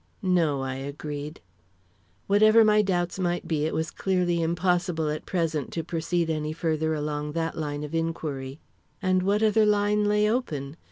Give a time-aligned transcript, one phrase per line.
[0.23, 1.41] "No," I agreed.
[2.25, 6.95] Whatever my doubts might be, it was clearly impossible at present to proceed any further
[6.95, 8.59] along that line of inquiry.
[8.99, 10.75] And what other line lay open?